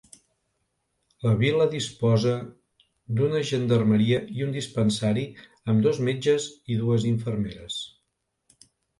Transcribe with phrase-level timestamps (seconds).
[1.25, 2.31] La vila disposa
[3.19, 5.25] d'una gendarmeria i un dispensari
[5.73, 7.77] amb dos metges i dues infermeres.